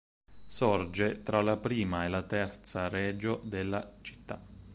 Sorge 0.47 1.21
tra 1.21 1.43
la 1.43 1.57
prima 1.57 2.05
e 2.05 2.07
la 2.09 2.23
terza 2.23 2.87
"regio" 2.87 3.39
della 3.43 3.97
città. 4.01 4.41